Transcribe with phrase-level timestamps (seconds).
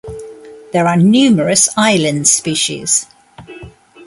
[0.73, 3.05] There are numerous island species.